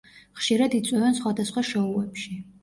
ხშირად 0.37 0.75
იწვევენ 0.77 1.17
სხვადასხვა 1.19 1.65
შოუებში. 1.73 2.41